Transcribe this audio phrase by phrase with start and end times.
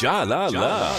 [0.00, 0.96] Ja la la.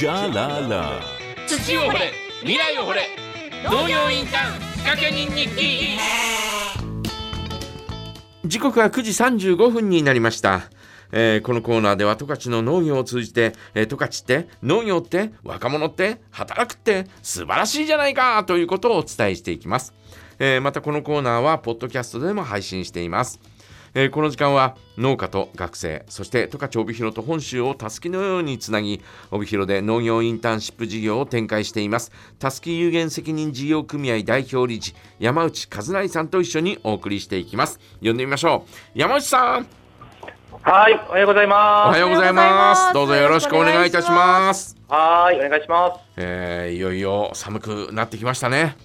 [0.00, 1.00] Ja la la.
[1.46, 3.02] 土を掘れ未来を掘れ
[3.64, 5.98] 農業インターン仕掛け人日記
[8.44, 9.10] 時刻は9時
[9.54, 10.62] 35分になりました。
[11.12, 19.92] えーこのコーナーでは十勝の農業を通じて、えー十勝って農業って若者って働くって素晴らしいじゃないかということをお伝えしていきます。
[20.38, 23.40] えーまたこのコーナーはポッドキャストでも配信しています。
[23.94, 29.00] えーこの時間は農家と学生そして十勝帯広と本州をたすきのようにつなぎ
[29.30, 32.12] 帯広で農業インターンシップ事業を展開しています。
[32.38, 37.80] たすき有限責任事業組合代表理事山内和成さんと一緒にお送りしていきます。
[38.02, 38.64] 呼んでみましょ
[38.94, 38.98] う。
[38.98, 39.66] 山内さん。
[40.62, 41.96] はい、おはようございおます。
[41.96, 42.92] はようございます。
[42.92, 44.76] どうぞよろしくお願いいたします。
[44.88, 48.76] はーい、お願いしまえーいよいよ寒くなってきましたね。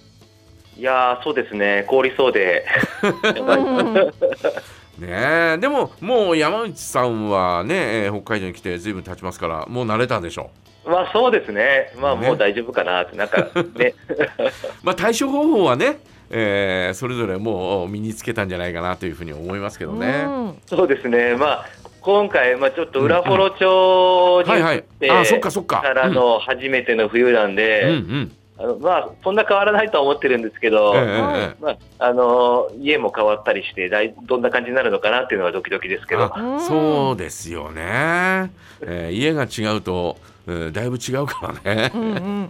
[0.73, 0.79] す。
[0.79, 2.65] いやー、そうですね、凍りそうで。
[4.99, 10.51] ねえでももう山内さんはね、えー北海道に来てずいぶん経ちますからもう慣れたでしょ
[10.85, 11.91] まあ、そうですね。
[11.99, 13.95] まあ、ねもう大丈夫かなって、なんかね。
[14.83, 15.97] まあ対処方法はね、
[16.29, 20.27] えーそれぞれもう身につけたんじゃないかなというふうに思いますけどね。
[20.67, 21.35] そうですね。
[21.35, 21.65] まあ、
[22.01, 31.55] 今回、まあ、ちょっと裏幌町にはいはい行ってあそっかそっかからの初めての冬なんうんで、うんあのまあ、そんな変わらないとは思ってるんですけど、ええええ。
[31.61, 40.15] まあ、あの家も変わったりしてだい、どんな感じになるのかなっていうのはドキドキですけど、あそうですよね、えー家が違うと、
[40.47, 41.91] えーだいぶ違うからね。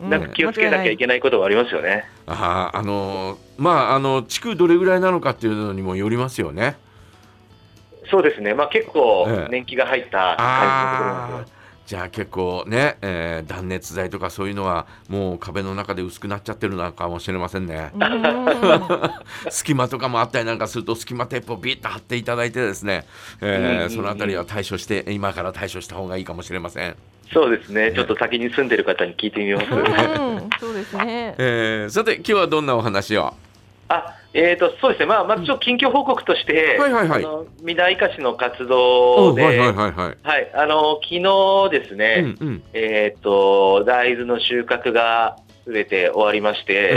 [0.07, 2.05] なんか気をつけなきゃいけないことはありますよね。
[2.27, 6.77] あーあのーまああの地区どれぐらいなのかっていうのにもよりますよね。
[8.11, 9.51] そうですね、まあ、結構ええ。
[9.51, 10.37] 年季が入った感
[10.69, 11.51] じのところなんで。
[11.51, 11.54] あー
[11.85, 17.91] じゃあ結構ね、えー断熱材とかそういうのはもう壁の中で薄くなっちゃってるのかもしれませんね。
[19.49, 23.05] 隙間とかもあったりなんかすると隙間テープをビッと貼っていただいてですね、
[23.41, 26.95] えーそのあたりは対処して今から対処した方がいいかもしれません。
[27.31, 29.67] そうですね、ちょっと先に住んでる方に聞いてみます。
[29.71, 31.35] うん、そうですね。
[31.37, 33.33] えーさて今日はどんなお話を？
[33.87, 37.23] あえー、とそうですね、まあ、まずちょっと近況報告として、はいはいはい。
[37.23, 40.17] あの三田医科市の活動で、はいはいはいはい。
[40.23, 40.51] はい。
[40.53, 42.63] あの昨日ですね、うんうん。
[42.73, 46.95] えー、と大豆の収穫がすべて終わりましえ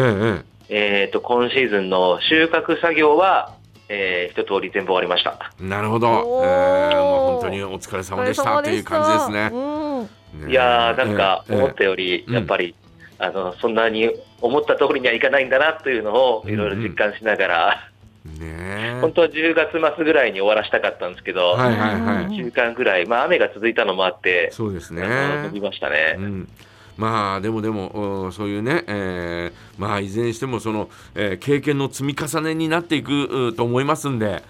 [0.69, 1.09] て、ええ。
[1.11, 3.55] ー、と今シーズンの収穫作業は、
[3.89, 5.53] えー、一通り全部終わりました。
[5.61, 6.47] ええなるほど、おー。
[6.47, 8.63] えーもう本当にお疲れ様でした。
[8.63, 9.51] という感じですね。
[9.53, 12.75] うん、いやー、なんか思ったより、うんやっぱり、
[13.19, 17.91] あのそんなに思った通りにはいかないんだなというのをいろいろ実感しながら、
[18.39, 25.03] ねえ 本当は10月末ぐらいに終わらしたかったんですけど、はいはいはい、1週間ぐらい、まあ、雨が続いたのもあって、そうですね。
[25.45, 26.17] 伸びましたね。
[26.19, 26.49] うん、
[26.97, 27.89] まあでもでも
[28.25, 34.43] うんそういうね、えーまあいずれにしてもその、えー経験の積み重ねになっていくうと思いますんで。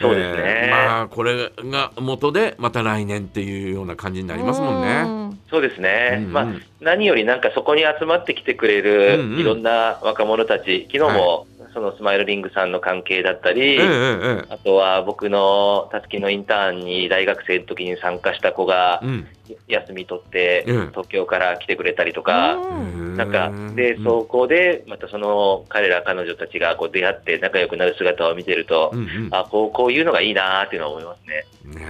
[0.00, 0.42] そうですね。
[0.66, 5.04] えーまあこれが元でまた来年っていうような感じになりますもんね。
[5.04, 5.38] ね。
[5.50, 6.32] そうですね、うんうん。
[6.32, 6.46] まあ、
[6.80, 11.46] 何よりなんかそこに集まってきてくれるいろんな若者たち、昨日も
[11.78, 19.26] そのスマイルリングさんの関係だったり、ええええあとは僕のたすきのインターンに大学生の時に参加した子がうん。
[19.66, 20.90] 休み取ってうん。
[20.90, 23.16] 東京から来てくれたりとか、うん。
[23.16, 24.04] なんかでうん。
[24.04, 29.28] そこでまたその彼ら彼女たちがこう出会って仲良くなる姿を見てると、うんうん。
[29.30, 31.80] あこうこういうのがいいなーっていうのは思いますね。
[31.80, 31.86] ね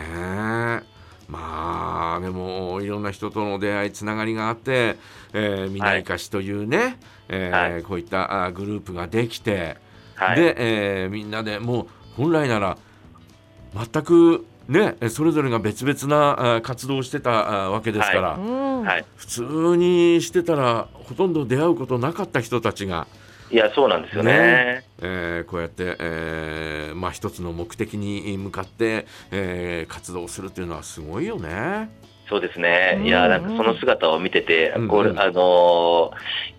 [0.84, 0.98] え
[1.28, 4.97] まあでもいろんな人との出会いつながりがあって、
[5.34, 7.83] えー、南かしというね、えーはい。
[7.83, 9.77] こういったあグループができて、
[10.15, 10.55] はい、で、
[11.03, 11.87] えーみんなでもう
[12.17, 12.78] 本来なら
[13.75, 18.83] 全くねそれぞれが別々なあ活動をしてたあわけですから、うん。
[18.83, 19.43] はい、普通
[19.77, 23.06] にしてたらほとんど出会うことなかった人たちが、
[23.51, 24.33] いやそうなんですよね。
[24.33, 24.85] ね。
[25.01, 31.91] えーこうやって、えーまあ、一つの目的に向かって、えー活動するっていうのはすごいよね。
[32.29, 33.07] そうですね、うん。
[33.07, 36.11] いやなんかその姿を見てて、うんこれあの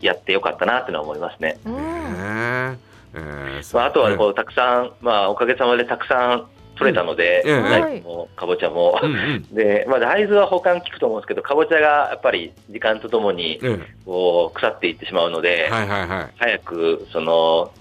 [0.02, 1.60] ーやってよかったなっていうのは思いますね。
[1.66, 2.78] うえ。
[3.14, 3.82] えーそう。
[3.82, 6.48] まあ、あとはこねうたくさん、まあ、おかげさまでたくさん
[6.80, 9.00] 取れたので、大豆もかぼちゃも。
[9.04, 16.28] うんうん でまあ、大豆は保管効くと思うんですけど、かぼちゃがやっぱり時間とともにえこう腐っていってしまうのえで、はいはいはい。
[16.38, 17.72] 早くその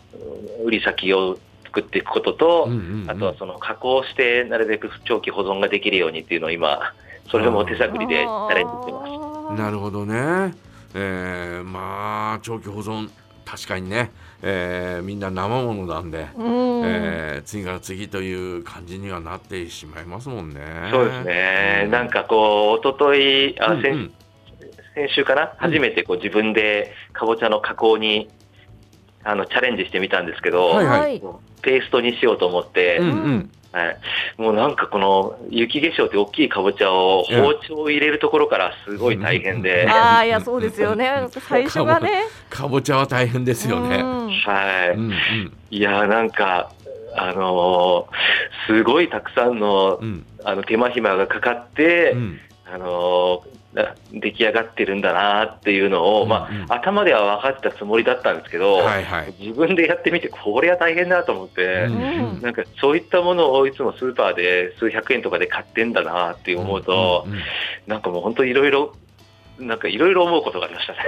[0.65, 6.93] 売り先を作っていくことと、うんうんうんあとはその加工してなるべく長期保存ができるようにっていうのを今、
[7.31, 9.63] それも手探りでチャレンジしてます。
[9.63, 10.55] なるほどね。
[10.95, 13.09] えーまあ長期保存
[13.51, 14.11] 確かにね、
[14.43, 16.83] えーみんな生ものなんで、うん。
[16.85, 20.61] えー次から次という感じにはなってしまいますもんね。
[20.91, 21.91] そうですね、うん。
[21.91, 24.13] なんかこう、一昨日あ、先うんうん。
[24.95, 25.49] 先週かな、うん。
[25.59, 28.29] 初めてこう自分でかぼちゃの加工に
[29.25, 31.01] あのチャレンジしてみたんですけど、はいはい。
[31.01, 31.23] はい。
[31.63, 33.99] ペーストにしようと思って、うんうんはい、
[34.39, 41.29] もうなんかこの雪化粧って大きいかぼちゃを包丁を入れるところからすごい大変で、ああいやそうですよね。
[41.49, 42.25] 最初がね。
[42.49, 43.97] かぼちゃは大変ですよね。
[43.97, 44.31] うん。
[44.31, 45.53] はい、うんうん。
[45.71, 46.73] いやーなんか、
[47.15, 50.25] あのーすごいたくさんのうん。
[50.45, 52.41] あの手間暇がかかって、うん
[52.73, 53.43] あの
[54.13, 59.35] 出来上がってるんだなっていうのを、まあ、頭では分かってたつもりだったんですけど、はいはい。
[59.39, 67.39] 自分でやってみて、これは大変だと思って、うんうんなんかそういったものをいつもスーパーで数百円とかで買ってんだなって思うと、んんん
[67.87, 68.95] なんかもう本当いろいろ、
[69.59, 70.99] なんかいろいろ思うことがありましたね。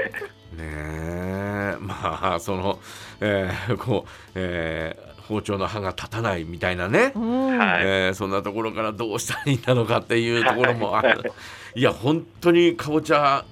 [0.57, 2.79] ねえまあその、
[3.21, 7.83] えーこう、えー包丁の刃が立たないみたいなね、うんはい。
[7.85, 11.33] えーそんなところからどうしたらいいなのかっていうところもある、
[11.77, 13.45] いや本当にかぼちゃ、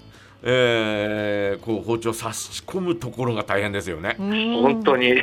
[0.42, 4.16] えーこう包丁差し込むところが大変ですよね。
[4.18, 5.14] うん本当に。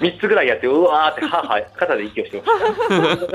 [0.00, 3.26] 3つぐらいやって、うわーって、はは肩で息をしてまし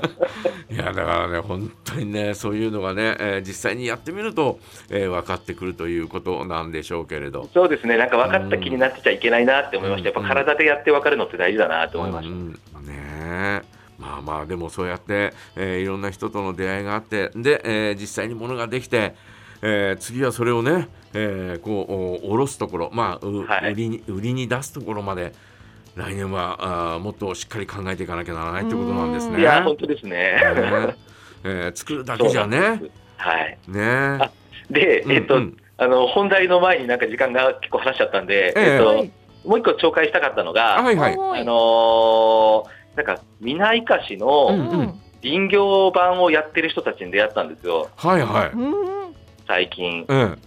[0.69, 0.73] た。
[0.75, 7.49] いやだからね本当にねそういうのがね、えー実際にやってみると、えー分かってくるということなんでしょうけれど。
[7.53, 10.09] そうですね、なんか分かった気になってちゃいけないなって思いました。
[10.09, 12.33] やっぱ体でやって分かるのって大事だなと思いました。
[12.33, 13.61] うんうんねえ
[13.99, 19.15] まあまあでもそうやって、えーいろんな人との出会いがあってで、えー実際にものができて、
[19.61, 23.71] えー次はそれをね、えーこうお下ろすところ、まあうはい。
[23.73, 25.33] 売りに売りに出すところまで
[25.95, 29.39] 来年はあーもっとしっかり考えていかなきゃならないってことなんですね。
[29.39, 30.09] いや、本当ですね。
[30.11, 30.95] ね。
[31.43, 32.57] えー作るだけじゃね。
[32.57, 32.91] そうなんです。
[33.17, 33.57] はい。
[33.67, 33.81] ね。
[34.21, 34.31] あ
[34.69, 35.41] で、えっと、うん。
[35.41, 38.63] うんあの、本題の前になんか時間が結構話しちゃったんで、ええ。
[38.73, 39.11] えっと、はい。
[39.45, 41.15] もう一個紹介したかったのが、はいはい。
[41.15, 41.41] はい。
[41.41, 48.49] あのーなんか、皆生かしうの林業版をやってる人たちに出会ったんですよ、はいはい。
[48.53, 49.06] うん
[49.47, 50.05] 最近。
[50.07, 50.39] うん。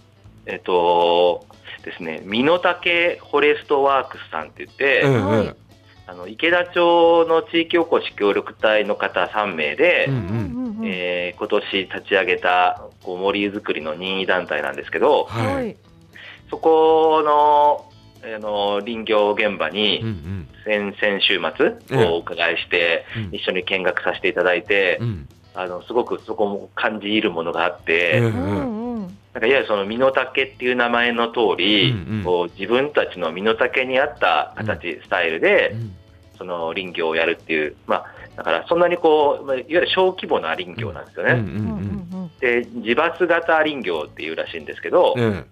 [0.45, 1.45] えっと、
[1.83, 5.27] ですね、身の丈フォレストワークスさんって言って、うんうん。
[5.27, 5.55] はい。
[6.07, 10.21] あの池田町の地域おこし協力隊の方3名で、うんうん。
[10.79, 15.53] うんえー今年立ち上げたこう森づくりの任意団体なんですけど、は。
[15.55, 15.71] はい。
[15.71, 15.75] い
[16.49, 17.87] そこの
[18.23, 20.47] あの林業現場うんうにん。
[20.63, 23.35] 先々週末ええお伺いして、うん。
[23.35, 25.27] 一緒に見学させていただいて、うん。
[25.53, 28.80] あのすごくそこも感じるものがあって、うんうん
[29.33, 32.23] なんかいわゆるその身の丈っていう名前の通り、うんうん。
[32.23, 35.75] こう自分たちの身の丈に合った形、スタイルで、
[36.37, 38.05] その林業をやるっていう、まあ、
[38.35, 41.33] だからそんなにこう、まあいわゆる小規模な林業なんですよね。
[41.33, 42.31] うんうんうんうん。
[42.39, 45.45] で、自伐型林業っていうらしいんですけど、うんうん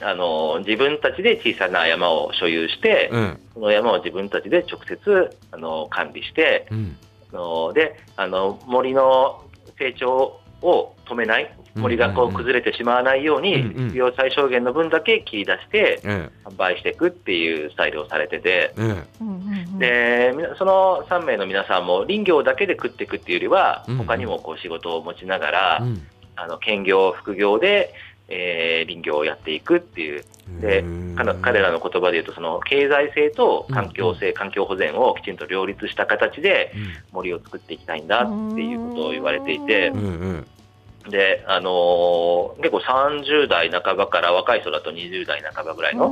[0.00, 6.96] あの自分たちで小さな山を所有して、うんその山を自分たちで直接あの管理して、うん。
[7.32, 9.44] あのであの森の
[9.78, 12.34] 成長を止めない、森がこうんうん。
[12.34, 13.86] うんう崩れてしまわないように、うんうん。
[13.86, 24.06] 必要最小限の分だけ切り出してうん販売していくっていうスタイルをされてて、うんうんうんでその3名の皆さんも林業だけで食っていくっていうよりは、うんうん。
[24.06, 26.06] 他にもこう仕事を持ちながら、うん。
[26.36, 27.92] あの兼業、副業で、
[28.28, 30.24] えー林業をやっていくっていう、
[30.60, 30.84] で
[31.42, 36.72] 彼らの言葉で言うと、その経済性と環境性、環境保全をきちんと両立した形で
[37.12, 39.88] 森を作っていきたいんだっていうことを言われていて。
[39.88, 40.08] うんう、
[40.38, 40.46] ん
[41.08, 46.08] で、あのー結構30代半ばから若い人だと20代半ばぐらいの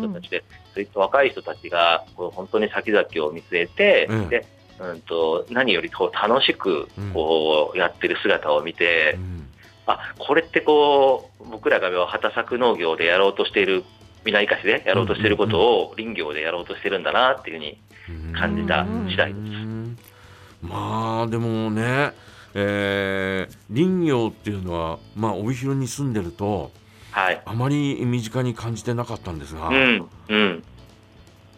[0.00, 0.44] 人たちで、
[0.74, 4.28] そういった若い人たちがこう本当に先々を見据えて、うん。
[4.28, 4.46] で
[4.80, 9.46] うん、と何よりこう楽しくこうやってる姿を見て、うん。
[9.86, 13.84] あこれってこう僕らが畑作農業でやろうとしている
[14.24, 19.40] 皆生かしでやろうとしていることを林業でやろうとしてるんだなっていうふうに感じた次第です。
[19.40, 19.98] うん
[20.62, 22.12] まあでもね、
[22.54, 26.70] えー林業っていうのはまあ帯広に住んでると
[27.10, 27.42] はい。
[27.44, 30.62] あまり身近に感じてなかったんですが、うん、うん、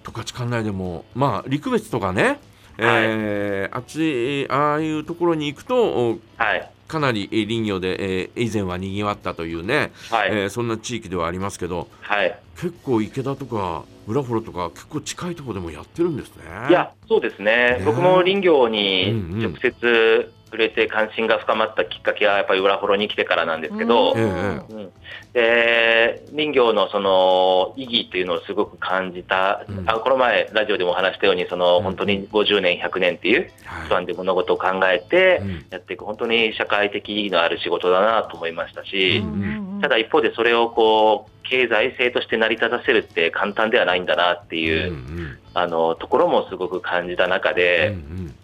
[0.04, 2.40] 十勝管内でもまあ陸別とかね、
[2.78, 5.76] えーあっちああいうところに行くと
[6.10, 12.36] おはい、かなり林業で、えー以前はにぎわったというね、はい、えーそんな地域ではありますけどはい。
[12.56, 16.42] 結構池田とか浦幌とか結構近いところでもやってるんですね。
[16.68, 17.82] いや、そうですねね。
[17.84, 24.20] 僕も林業に直接触れて関心が深まったきっかけはやっぱり浦幌に来てからなんですけど、うん。
[24.20, 24.92] えうん。
[25.32, 29.90] で林業のその意義っていうのをすごく感じた、うん。
[29.90, 31.82] あこの前、ラジオでもお話したようにその、うん。
[31.82, 33.50] 本当に50年、100年っていう
[33.87, 48.34] スパで物事を考えてやっていく、本当に社会的意義のある仕事だなと思いましたし、うんただ一方でそれをこう経済性として成り立たせるって簡単ではないんだなっていう、うんあのところもすごく感じた中うんで、うん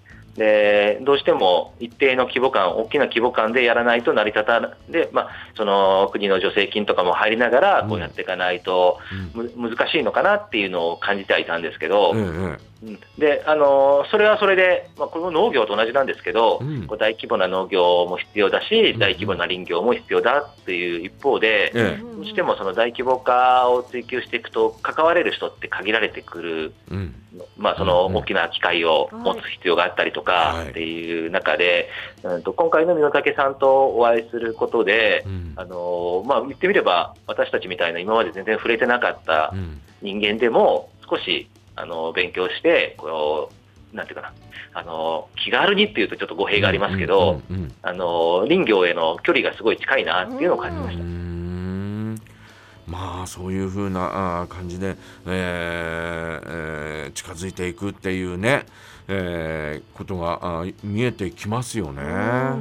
[0.41, 4.71] でどうしても一定の規模感、大きな規模感でやらないと成り立たない。
[4.91, 8.99] で、まあ、その国の助成金とかも入りながらこうやっていかないと
[9.35, 9.53] うん。
[9.59, 12.59] む難しいのかなっていうのを感じてはいたんですけど、うんうん。
[12.85, 13.01] うん。
[13.19, 16.87] で、あのーそれはそれで、まあ、この農業と同じなんですけど、うん。
[16.87, 26.73] こう大規模な農業も必要だしう、ん大規模な林業も必要だっていう一方で、えどうしてもその大規模化を追求していくと、関われる人って限られてくる、
[27.57, 30.65] まあ、その大きな機械を持つ必要があったりとはい。
[30.65, 31.89] かっていう中で、
[32.23, 35.53] うんと今回の身竹さんとお会いすることで、うん。
[35.57, 39.81] あのーまあ、言ってみれば、私たちみたいな今まで全然触れてなかったうん。
[40.03, 43.51] 人間でも少しあの勉強してこ
[43.93, 44.33] うなんていうかな
[44.73, 51.03] あの気軽にっていうとちょっと語弊がありますけど、うんうんあの林業への距離がすごい近いなっていうのを感じました。
[52.91, 58.67] んまあそういうふうな感じで、えーえー近づいていくっていうね、
[59.09, 62.03] えーことが見えてきますよね。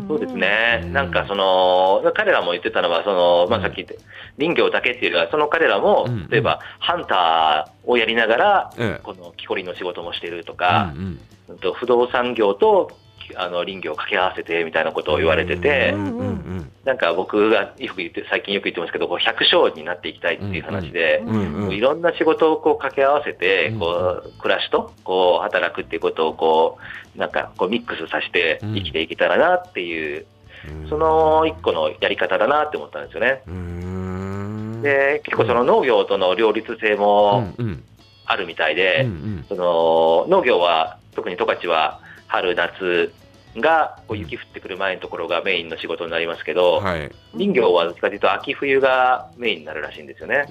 [0.07, 0.93] そうですね、うん。
[0.93, 3.63] なんかその彼らも言ってたのはその、まあ、うん。
[3.63, 3.99] さっき言って
[4.37, 6.27] 林業だけっていうよりはその彼らもうん。
[6.29, 9.01] 例えばハンターをやりながらええ。
[9.03, 11.05] この木こりの仕事もしてるとか、うんうん。
[11.49, 12.91] うんと不動産業と
[13.35, 15.93] あの林業を掛け合わせてみたいなことを言われてて、
[16.85, 21.23] なんか僕がよく言って、最近よく言ってますけど、こう百姓になっていきたいっていう話で、
[21.69, 26.77] いろんな仕事をこう掛け合わせてうん、こう暮らしとこう働くっていうことをこ
[27.15, 30.25] うなんかこうミックスさせて生きていけたらなっていう、
[30.83, 30.89] うん。
[30.89, 33.43] その一個のやり方だなって思ったんですよね。
[34.81, 37.53] で、結構その農業との両立性うも
[38.25, 39.45] あるみたいうんで、うん。
[39.47, 41.99] その農業は特に十勝は
[42.29, 43.11] 春夏
[43.57, 47.11] がこう雪降ってくる前のところがメインの仕事になりますけど、はい。
[47.33, 50.45] 林業はどっちかというと秋冬がメインになるらしいんですよね。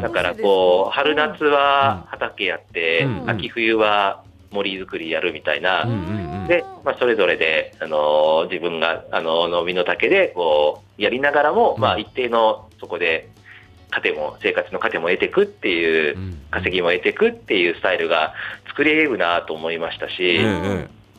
[0.00, 2.08] だからこう春夏はうん。
[2.08, 3.30] 畑やって、うん。
[3.30, 6.46] 秋冬は森作りやるみたいな、うんうんうん。
[6.48, 11.80] で、まあ、それぞれで、あのー自分が、あのーの身の丈でこうやりながらも、うん。
[11.80, 13.28] まあ、一定のそこで
[13.90, 16.40] 糧も生活の糧も得ていくっていうう、ん。
[16.50, 18.32] 稼ぎも得ていくっていうスタイルが
[18.74, 20.38] 作れるなと思いましたし、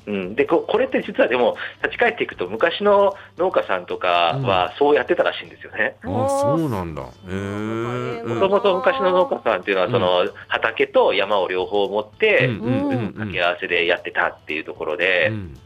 [0.08, 5.78] うん、でここれって実はでも立ち返っていくと昔の農家さんとかはそうやってたらしいんですよね。
[5.78, 7.02] えあそうなんだ。
[7.04, 13.08] もともと昔の農家さんっていうのはその畑と山を両方持ってうんうんうんうん。
[13.14, 15.58] 掛け合わせでやってたっていうところで、うん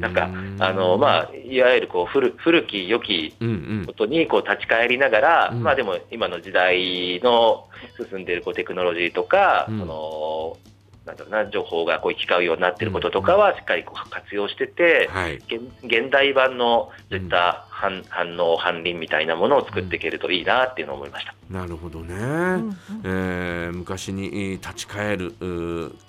[0.00, 3.84] なんかあのまあいわゆるこう古古き良きうんうん。
[3.86, 5.62] ことにこう立ち返りながら、うん。
[5.62, 7.66] まあでも今の時代の
[8.10, 9.80] 進んでいるこうテクノロジーとか、うん。
[9.80, 10.56] その
[11.04, 15.36] なんだろうな情報がこう行き交うようになっていることとかはしっかりこう活用してて、はい。
[15.36, 21.34] 現現代版のそういった反,、反応反輪みたいなものを作っていけるといいなっていうのを思いました。
[21.48, 25.34] なるほどね、うんえー昔にえー立ち返る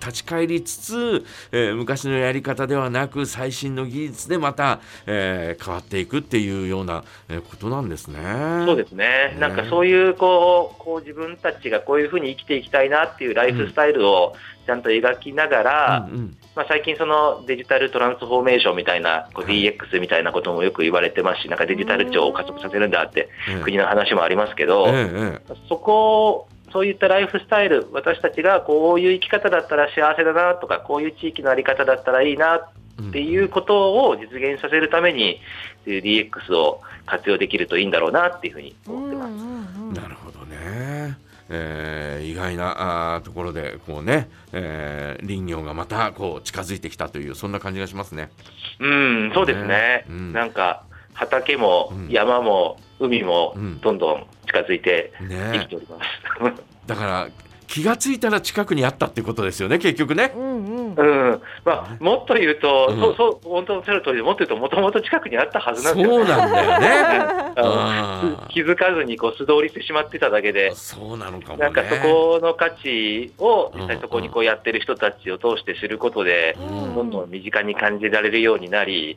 [0.00, 8.18] 立ち返りつつ、えー昔のやり方ではなく最新の技術でまた、えー変わっていくっていうような、えーことなんですね。
[8.66, 14.34] そうですね、ねなんかそういうこうこう自分たちがこういうふうに生きていきたいなっていうライフスタイルを
[14.70, 16.36] ちゃんと描きながら、うんうん。
[16.54, 19.62] まあ、最近、そのデジタルトランスフォーメーションみたいなこうはい。
[19.62, 23.62] DX みたいなこともよく言われてますし、なんかデジタル庁を加速させるんだってええ。
[23.62, 32.60] 国の話もありますけど、ええそこをそういったライフスタイル、私たちがこういう生き方だったら幸せだなとか、こういう地域のあり方だったらいいな
[33.02, 35.40] えっていうことを実現させるために、
[35.84, 40.00] DX を活用できるといいんだろうなっていうふうに思ってます。
[40.00, 41.16] なるほどね。
[41.50, 48.30] えー意外なところでこうね、えー林業がまたこう近づいてきたというそんな感じがしますね。
[48.78, 49.68] うん、そうですね。
[49.68, 56.62] ねうんなんか畑もうん山も海もうんどんどん近づいて生ねきております。
[56.86, 57.28] だから
[57.70, 60.32] 気がついたら近くにあったってことですよね結局ね。
[60.36, 60.94] うんうん。
[60.96, 63.00] うん、まあ、もっと言うと、うん。
[63.00, 68.46] そう、そう、本当おっしゃる通りで、もっと言うと、もともと近くにあったはずなんですよ、そうなんだよね。
[68.50, 71.62] 気づかずにこう素通りしてしまってただけで、そうなのかもね。
[71.62, 76.94] なんかそこの価値をうん実際そこにこうやってる人たちを通して知ることで、うん。
[76.96, 79.16] どんどん身近に感じられるようになり、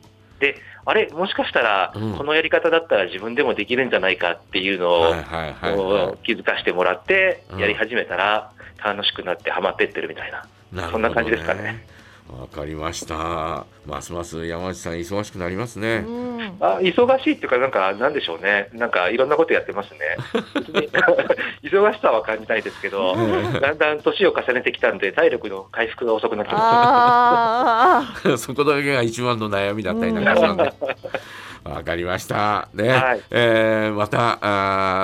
[0.86, 5.14] あれ、もしかしたらうんこのやり方だったら自分でもできるんじゃないかっていうのを、
[6.22, 8.50] 気づかしてもらってうんやり始めたら
[8.84, 10.88] 楽しくなってハマってってるみたいな。
[10.90, 11.86] そんな感じですかね。
[12.28, 13.66] わかりました。
[13.86, 16.04] ますます山内さん忙しくなりますね。
[16.06, 19.98] うんあ忙しいっていうか、なんか、なんでしょうね、なんかいろんなことやってますね。
[21.62, 23.14] 忙しさは感じないですけど、
[23.60, 30.72] だんだん年を重ねてきたんで、体力の回復が遅くなってまあー そこだけが一番の悩みだったりなんかしたんで。
[31.64, 32.68] わかりました。
[32.74, 34.38] ね、はいえーまた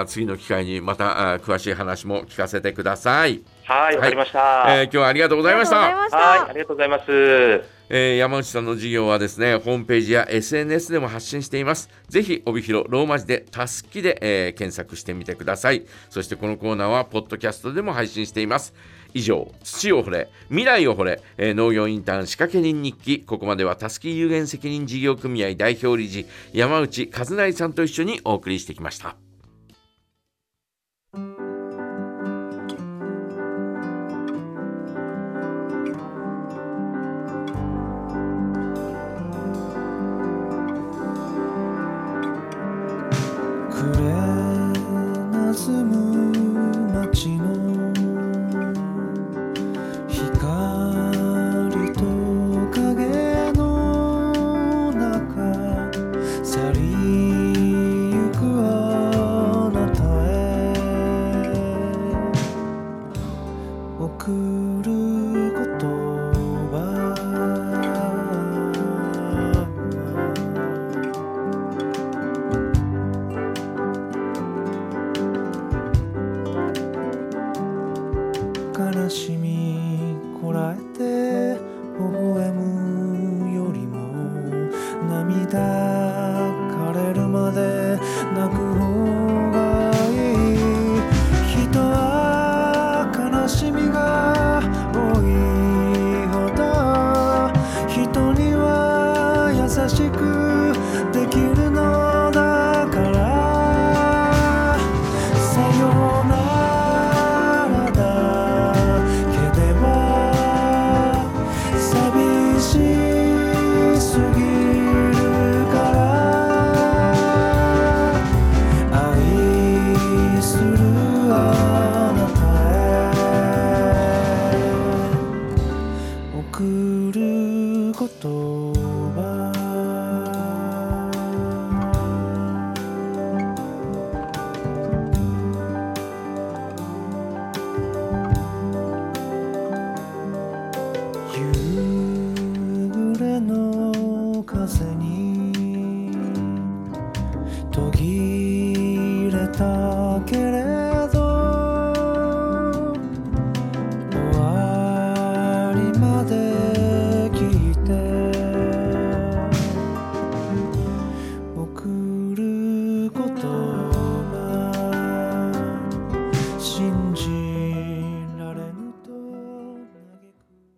[0.00, 3.42] あー次の機会にまたあー詳しい話も聞かせてください。
[3.64, 3.72] す。
[3.72, 4.66] はい、わかりました。
[4.68, 5.82] えー今日はありがとうございました。
[5.82, 7.70] ありがとうございまはい、したありがとうございます。
[7.92, 11.88] えー山内さんの事業はですね、ホームページや SNS でも発信しています。
[12.08, 15.86] ぜひ、帯広ローマ字でたすきで、えー検索してみてください。
[16.10, 18.74] そしてこのコーナーは、ポッドキャストでも配信しています。
[19.14, 23.20] 以上土を掘れ未来を掘れ、えー農業インターン仕掛け人日記。
[23.20, 29.16] ここまではたすき有限責任事業組合代表理事山内和成さんと一緒にお送りしてきました。